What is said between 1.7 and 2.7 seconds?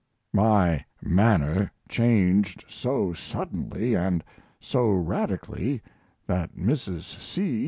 changed